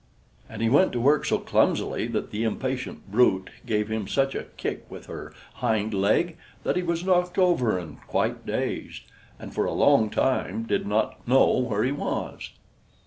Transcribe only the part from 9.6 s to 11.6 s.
a long time did not know